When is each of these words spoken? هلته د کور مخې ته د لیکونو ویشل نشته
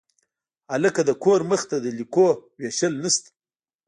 هلته 0.73 1.01
د 1.05 1.11
کور 1.23 1.39
مخې 1.49 1.67
ته 1.71 1.77
د 1.83 1.85
لیکونو 1.99 2.39
ویشل 2.59 2.93
نشته 3.03 3.29